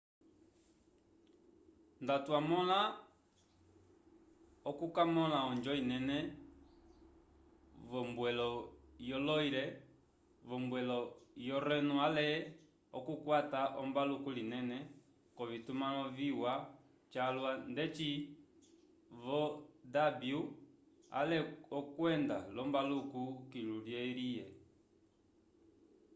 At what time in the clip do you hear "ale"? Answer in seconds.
12.07-12.27, 21.19-21.37